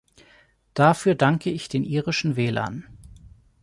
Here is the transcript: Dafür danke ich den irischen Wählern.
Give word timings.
Dafür 0.73 1.13
danke 1.13 1.51
ich 1.51 1.67
den 1.69 1.83
irischen 1.83 2.35
Wählern. 2.35 2.85